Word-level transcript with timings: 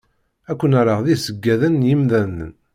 Ad 0.51 0.55
ken-rreɣ 0.59 0.99
d 1.05 1.07
iṣeggaden 1.15 1.75
n 1.87 1.87
yemdanen. 1.89 2.53